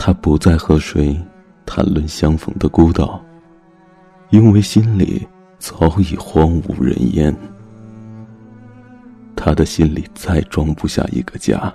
[0.00, 1.20] 他不再和谁
[1.66, 3.20] 谈论相逢的孤岛，
[4.30, 5.26] 因为心里
[5.58, 7.36] 早已荒无人烟。
[9.34, 11.74] 他的心里再装不下一个家，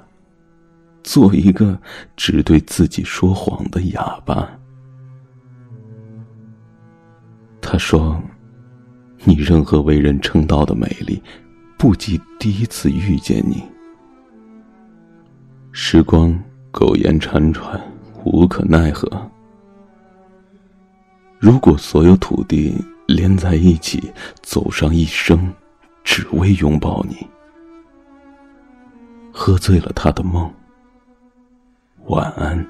[1.03, 1.77] 做一个
[2.15, 4.49] 只对自己说谎的哑巴。
[7.61, 8.19] 他说
[9.25, 11.21] ：“你任何为人称道的美丽，
[11.77, 13.61] 不及第一次遇见你。”
[15.73, 16.33] 时光
[16.71, 17.79] 苟延残喘。
[18.25, 19.07] 无可奈何。
[21.39, 22.73] 如果所有土地
[23.05, 25.53] 连在一起，走上一生，
[26.03, 27.17] 只为拥抱你，
[29.31, 30.51] 喝醉了他的梦。
[32.05, 32.65] 晚安。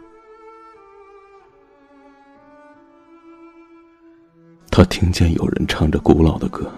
[4.71, 6.71] 他听见有人唱着古老的歌，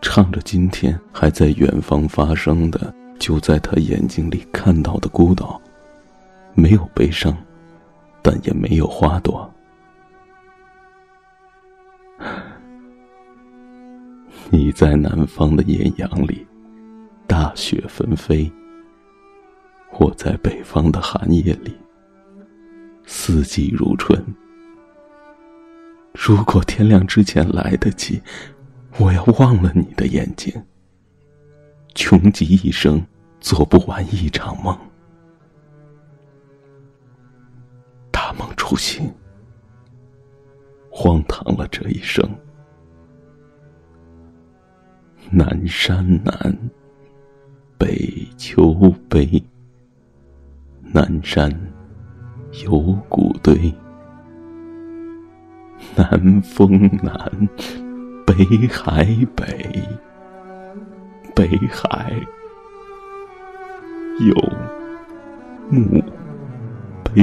[0.00, 5.60] 唱着今天还在远方发生的，就在他眼睛里看到的孤岛，
[6.54, 7.36] 没有悲伤。
[8.22, 9.52] 但也没有花朵。
[14.50, 16.46] 你在南方的艳阳里，
[17.26, 18.50] 大雪纷飞；
[19.98, 21.76] 我在北方的寒夜里，
[23.04, 24.22] 四季如春。
[26.12, 28.20] 如果天亮之前来得及，
[28.98, 30.52] 我要忘了你的眼睛，
[31.94, 33.04] 穷极一生
[33.40, 34.78] 做不完一场梦。
[38.72, 39.12] 不行，
[40.90, 42.26] 荒唐了这一生。
[45.30, 46.56] 南山南，
[47.76, 48.72] 北秋
[49.10, 49.30] 悲。
[50.90, 51.54] 南山
[52.64, 52.80] 有
[53.10, 53.70] 古堆，
[55.94, 57.48] 南风南，
[58.26, 59.04] 北海
[59.36, 59.86] 北，
[61.34, 62.10] 北海
[64.20, 64.34] 有
[65.68, 66.02] 墓
[67.04, 67.22] 碑。